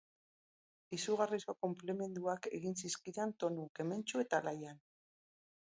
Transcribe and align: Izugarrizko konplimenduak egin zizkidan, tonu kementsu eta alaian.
Izugarrizko 0.97 1.55
konplimenduak 1.65 2.49
egin 2.61 2.79
zizkidan, 2.85 3.35
tonu 3.45 3.69
kementsu 3.81 4.25
eta 4.27 4.43
alaian. 4.45 4.83